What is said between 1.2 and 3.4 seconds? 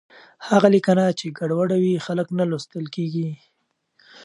ګډوډه وي، خلک نه لوستل کېږي.